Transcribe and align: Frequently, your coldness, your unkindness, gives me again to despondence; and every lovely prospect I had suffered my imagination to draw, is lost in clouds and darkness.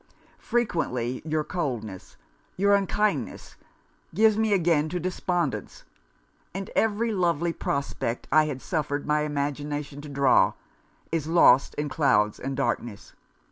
Frequently, 0.39 1.21
your 1.25 1.43
coldness, 1.43 2.17
your 2.57 2.73
unkindness, 2.73 3.55
gives 4.15 4.35
me 4.35 4.51
again 4.51 4.89
to 4.89 4.99
despondence; 4.99 5.83
and 6.55 6.71
every 6.75 7.11
lovely 7.13 7.53
prospect 7.53 8.27
I 8.31 8.45
had 8.45 8.63
suffered 8.63 9.05
my 9.05 9.21
imagination 9.21 10.01
to 10.01 10.09
draw, 10.09 10.53
is 11.11 11.27
lost 11.27 11.75
in 11.75 11.87
clouds 11.87 12.39
and 12.39 12.57
darkness. 12.57 13.13